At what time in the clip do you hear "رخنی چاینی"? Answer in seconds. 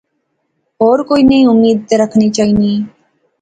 2.01-2.73